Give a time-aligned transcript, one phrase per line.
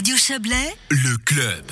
[0.00, 1.62] Radio Chablais, le club.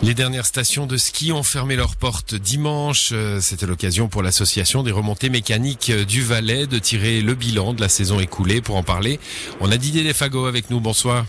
[0.00, 3.10] Les dernières stations de ski ont fermé leurs portes dimanche.
[3.10, 7.74] Euh, C'était l'occasion pour l'association des remontées mécaniques euh, du Valais de tirer le bilan
[7.74, 8.60] de la saison écoulée.
[8.60, 9.18] Pour en parler,
[9.58, 10.78] on a Didier Desfago avec nous.
[10.78, 11.26] Bonsoir.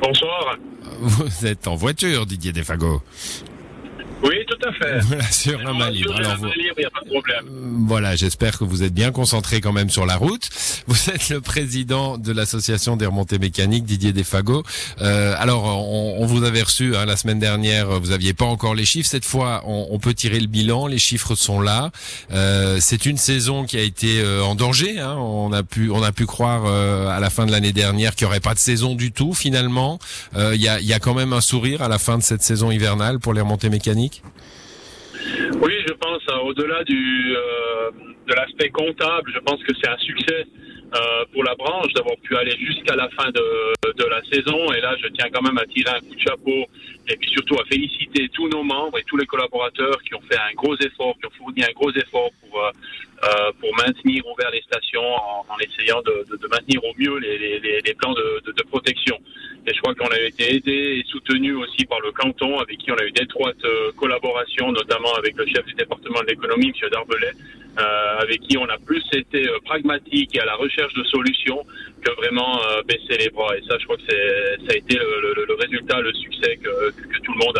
[0.00, 0.56] Bonsoir.
[1.00, 3.02] Vous êtes en voiture, Didier Desfago.
[4.24, 5.00] Oui, tout à fait.
[5.06, 6.14] Voilà, sur un main libre.
[6.16, 7.44] Alors vous- il n'y a pas de problème.
[7.86, 10.48] Voilà, j'espère que vous êtes bien concentré quand même sur la route.
[10.86, 14.62] Vous êtes le président de l'association des remontées mécaniques, Didier Desfago.
[15.00, 18.74] Euh, alors, on, on vous avait reçu hein, la semaine dernière, vous aviez pas encore
[18.74, 19.08] les chiffres.
[19.08, 21.90] Cette fois, on, on peut tirer le bilan, les chiffres sont là.
[22.32, 25.00] Euh, C'est une saison qui a été euh, en danger.
[25.00, 25.16] hein.
[25.18, 28.24] On a pu, on a pu croire euh, à la fin de l'année dernière qu'il
[28.24, 29.32] y aurait pas de saison du tout.
[29.34, 29.98] Finalement,
[30.36, 32.22] Euh, il y, a, il y a quand même un sourire à la fin de
[32.22, 34.13] cette saison hivernale pour les remontées mécaniques.
[35.60, 37.90] Oui, je pense, euh, au-delà du euh,
[38.26, 40.46] de l'aspect comptable, je pense que c'est un succès
[40.94, 44.72] euh, pour la branche d'avoir pu aller jusqu'à la fin de, de la saison.
[44.72, 46.66] Et là, je tiens quand même à tirer un coup de chapeau
[47.08, 50.38] et puis surtout à féliciter tous nos membres et tous les collaborateurs qui ont fait
[50.38, 52.70] un gros effort, qui ont fourni un gros effort pour
[53.58, 57.94] pour maintenir ouvert les stations en, essayant de, de, maintenir au mieux les, les, les,
[57.94, 59.18] plans de protection.
[59.84, 63.04] Crois qu'on a été aidé et soutenu aussi par le canton, avec qui on a
[63.04, 66.88] eu d'étroites euh, collaborations, notamment avec le chef du département de l'économie, M.
[66.90, 67.32] Darbelay,
[67.78, 71.66] euh, avec qui on a plus été euh, pragmatique et à la recherche de solutions
[72.00, 73.58] que vraiment euh, baisser les bras.
[73.58, 77.34] Et ça, je crois que c'est, ça a été le, résultat, le succès que, tout
[77.34, 77.58] le monde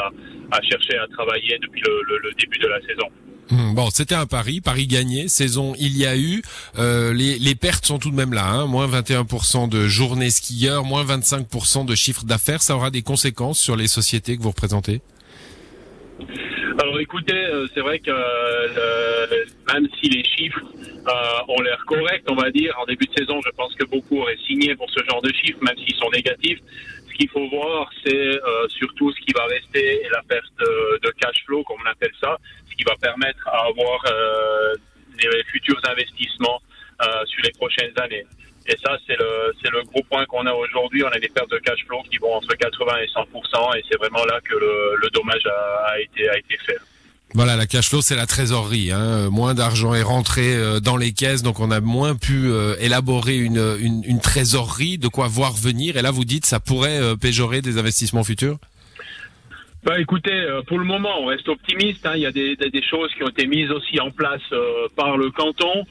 [0.50, 3.10] a, cherché à travailler depuis le début de la saison.
[3.50, 6.42] Hum, Bon, c'était un pari, pari gagné, saison il y a eu.
[6.78, 10.84] Euh, les, les pertes sont tout de même là, hein, moins 21% de journées skieurs,
[10.84, 12.62] moins 25% de chiffre d'affaires.
[12.62, 15.02] Ça aura des conséquences sur les sociétés que vous représentez?
[16.80, 19.26] Alors écoutez, euh, c'est vrai que euh,
[19.72, 20.60] même si les chiffres
[21.06, 24.18] euh, ont l'air corrects, on va dire, en début de saison, je pense que beaucoup
[24.18, 26.58] auraient signé pour ce genre de chiffres, même s'ils sont négatifs.
[27.14, 30.98] Ce qu'il faut voir, c'est euh, surtout ce qui va rester et la perte de,
[31.00, 32.36] de cash flow, comme on appelle ça,
[32.68, 34.74] ce qui va permettre à avoir euh,
[35.22, 36.60] les futurs investissements
[37.02, 38.26] euh, sur les prochaines années.
[38.66, 41.04] Et ça, c'est le, c'est le gros point qu'on a aujourd'hui.
[41.04, 43.98] On a des pertes de cash flow qui vont entre 80 et 100 et c'est
[43.98, 46.78] vraiment là que le, le dommage a, a été, a été fait.
[47.36, 48.92] Voilà, la cash flow, c'est la trésorerie.
[48.92, 49.28] Hein.
[49.28, 53.36] Moins d'argent est rentré euh, dans les caisses, donc on a moins pu euh, élaborer
[53.36, 55.96] une, une, trésorerie, de quoi voir venir.
[55.96, 58.56] Et là, vous dites, ça pourrait euh, péjorer des investissements futurs?
[59.82, 62.06] Bah écoutez, pour le moment, on reste optimiste.
[62.06, 62.12] hein.
[62.14, 64.40] Il y a des, des, choses qui ont été mises aussi en place
[64.96, 65.84] par le canton.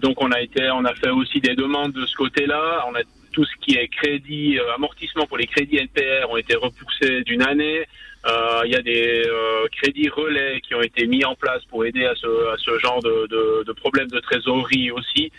[0.00, 2.86] Donc on a été, on a fait aussi des demandes de ce côté-là.
[2.88, 3.02] On a
[3.32, 7.84] tout ce qui est crédit, amortissement pour les crédits NPR ont été repoussés d'une année.
[8.26, 11.84] Euh, Il y a des euh, crédits relais qui ont été mis en place pour
[11.84, 15.32] aider à ce, à ce genre de, de, de problèmes de trésorerie aussi.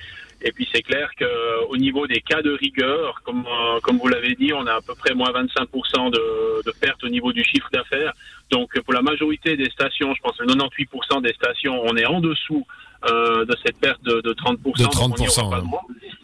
[0.44, 1.26] Et puis c'est clair que
[1.70, 4.82] au niveau des cas de rigueur, comme, euh, comme vous l'avez dit, on a à
[4.82, 8.14] peu près moins 25% de, de pertes au niveau du chiffre d'affaires.
[8.50, 12.20] Donc pour la majorité des stations, je pense que 98% des stations, on est en
[12.20, 12.66] dessous
[13.08, 14.78] euh, de cette perte de, de 30%.
[14.78, 15.64] De donc on n'y 30%, aura pas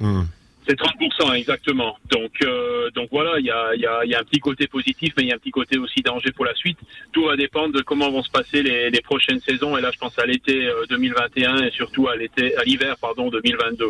[0.02, 0.26] hein.
[0.68, 1.98] C'est 30% exactement.
[2.12, 5.36] Donc, euh, donc voilà, il y a, un petit côté positif, mais il y a
[5.36, 6.78] un petit côté aussi danger pour la suite.
[7.14, 9.78] Tout va dépendre de comment vont se passer les, prochaines saisons.
[9.78, 13.30] Et là, je pense à l'été euh, 2021 et surtout à l'été, à l'hiver pardon
[13.30, 13.86] 2022.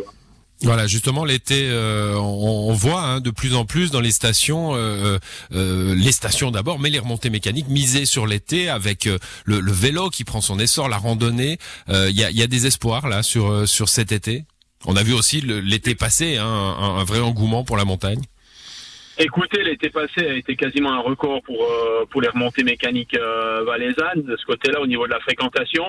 [0.62, 5.20] Voilà, justement, l'été, euh, on, voit hein, de plus en plus dans les stations, euh,
[5.54, 10.10] euh, les stations d'abord, mais les remontées mécaniques misées sur l'été avec euh, le, vélo
[10.10, 11.60] qui prend son essor, la randonnée.
[11.90, 14.46] Euh, Il y, a, y a des espoirs là sur euh, sur cet été?
[14.86, 18.22] On a vu aussi l'été passé hein, un, un vrai engouement pour la montagne.
[19.20, 23.64] Écoutez, l'été passé a été quasiment un record pour euh, pour les remontées mécaniques euh,
[23.66, 25.86] valaisannes de ce côté-là au niveau de la fréquentation.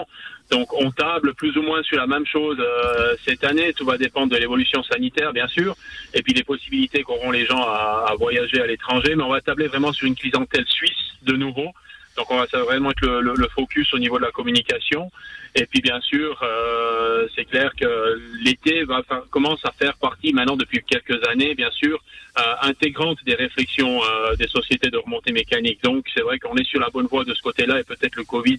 [0.51, 3.75] Donc on table plus ou moins sur la même chose euh, cette année.
[3.75, 5.77] Tout va dépendre de l'évolution sanitaire, bien sûr,
[6.15, 9.15] et puis des possibilités qu'auront les gens à, à voyager à l'étranger.
[9.15, 11.71] Mais on va tabler vraiment sur une clientèle suisse de nouveau.
[12.19, 15.11] Donc on va vraiment être le, focus au niveau de la communication.
[15.55, 20.57] Et puis bien sûr, euh, c'est clair que l'été va commence à faire partie maintenant
[20.57, 22.03] depuis quelques années, bien sûr,
[22.39, 25.81] euh, intégrante des réflexions euh, des sociétés de remontée mécanique.
[25.85, 28.25] Donc c'est vrai qu'on est sur la bonne voie de ce côté-là et peut-être le
[28.25, 28.59] Covid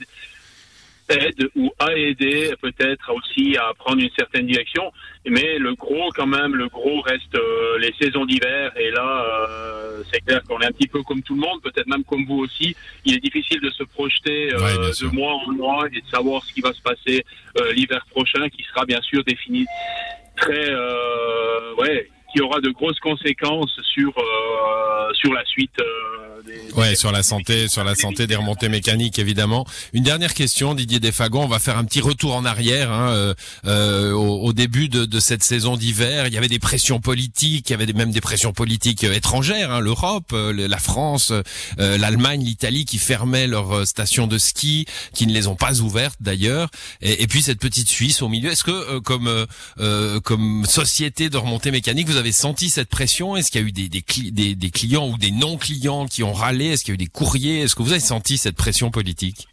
[1.10, 4.92] aide ou a aidé peut-être aussi à prendre une certaine direction.
[5.26, 8.72] Mais le gros quand même, le gros reste euh, les saisons d'hiver.
[8.78, 11.88] Et là, euh, c'est clair qu'on est un petit peu comme tout le monde, peut-être
[11.88, 12.76] même comme vous aussi.
[13.06, 16.44] Il est difficile de se projeter euh, Ouais, de mois en mois et de savoir
[16.44, 17.26] ce qui va se passer
[17.60, 19.66] euh, l'hiver prochain, qui sera bien sûr défini
[20.36, 25.80] très, euh, ouais, qui aura de grosses conséquences sur euh, sur la suite
[26.76, 29.66] Ouais, sur la santé, sur la santé des remontées mécaniques, évidemment.
[29.94, 31.44] Une dernière question, Didier Desfagon.
[31.44, 32.92] On va faire un petit retour en arrière.
[32.92, 33.34] Hein, euh,
[33.66, 37.74] euh, au, début de, de cette saison d'hiver, il y avait des pressions politiques, il
[37.74, 39.72] y avait même des pressions politiques euh, étrangères.
[39.72, 41.34] Hein, L'Europe, la France,
[41.78, 46.70] l'Allemagne, l'Italie, qui fermaient leurs stations de ski, qui ne les ont pas ouvertes d'ailleurs.
[47.02, 48.52] Et, puis cette petite Suisse au milieu.
[48.52, 49.46] Est-ce que, comme
[50.24, 53.36] comme société de remontée mécanique, vous avez senti cette pression?
[53.36, 56.59] Est-ce qu'il y a eu des, des, des clients ou des non-clients qui ont râlé
[56.68, 59.48] Est-ce qu'il y a eu des courriers Est-ce que vous avez senti cette pression politique?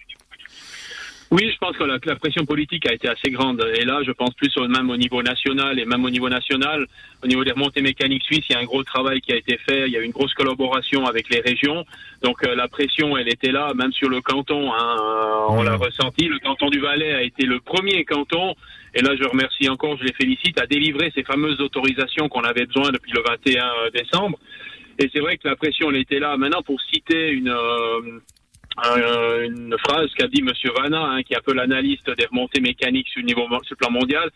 [1.32, 3.60] Oui, je pense que la, pression politique a été assez grande.
[3.74, 6.86] Et là, je pense plus au, même au niveau national et même au niveau national,
[7.24, 9.58] au niveau des remontées mécaniques suisses, il y a un gros travail qui a été
[9.58, 9.88] fait.
[9.88, 11.84] Il y a eu une grosse collaboration avec les régions.
[12.22, 14.72] Donc euh, la pression, elle était là, même sur le canton.
[14.72, 16.28] Hein, euh, on l'a ressenti.
[16.28, 18.54] Le canton du Valais a été le premier canton.
[18.94, 22.66] Et là, je remercie encore, je les félicite, à délivrer ces fameuses autorisations qu'on avait
[22.66, 24.38] besoin depuis le 21 décembre.
[24.98, 26.36] Et c'est vrai que la pression, elle était là.
[26.36, 31.42] Maintenant, pour citer une, euh, une phrase qu'a dit Monsieur Vanna, hein, qui est un
[31.44, 34.30] peu l'analyste des remontées mécaniques sur le, niveau, sur le plan mondial,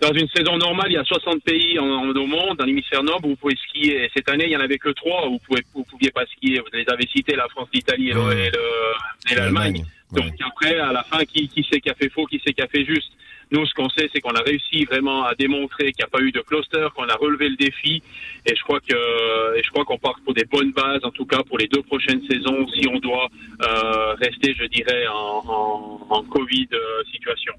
[0.00, 3.20] dans une saison normale, il y a 60 pays en, au monde, dans l'hémisphère nord,
[3.24, 4.10] où vous pouvez skier.
[4.14, 6.58] cette année, il y en avait que trois où vous pouvez, vous pouviez pas skier.
[6.58, 9.84] Vous les avez cités, la France, l'Italie et l'Allemagne.
[10.10, 12.62] Donc après, à la fin, qui, qui sait qui a fait faux, qui sait qui
[12.62, 13.12] a fait juste?
[13.52, 16.20] Nous, ce qu'on sait, c'est qu'on a réussi vraiment à démontrer qu'il n'y a pas
[16.20, 18.02] eu de cluster, qu'on a relevé le défi.
[18.46, 21.26] Et je crois que, et je crois qu'on part pour des bonnes bases, en tout
[21.26, 23.28] cas pour les deux prochaines saisons, si on doit
[23.62, 27.52] euh, rester, je dirais, en, en, Covid euh, situation.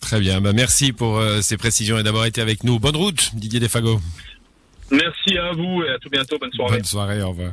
[0.00, 0.40] Très bien.
[0.40, 2.78] Bah, merci pour euh, ces précisions et d'avoir été avec nous.
[2.78, 4.00] Bonne route, Didier Defago.
[4.90, 6.38] Merci à vous et à tout bientôt.
[6.38, 6.76] Bonne soirée.
[6.76, 7.22] Bonne soirée.
[7.22, 7.52] Au revoir.